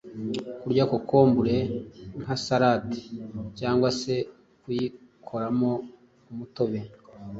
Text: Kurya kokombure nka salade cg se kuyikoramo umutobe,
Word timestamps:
Kurya 0.61 0.83
kokombure 0.91 1.55
nka 2.21 2.35
salade 2.45 2.97
cg 3.57 3.81
se 3.99 4.15
kuyikoramo 4.61 5.71
umutobe, 6.31 6.79